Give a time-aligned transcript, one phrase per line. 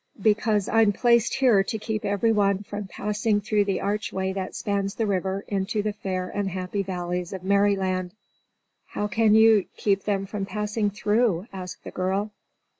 [0.19, 5.05] "Because I'm placed here to keep everyone from passing through the archway that spans the
[5.05, 8.15] river into the fair and happy valleys of Merryland."
[8.87, 12.31] "How can you keep them from passing through?" asked the girl.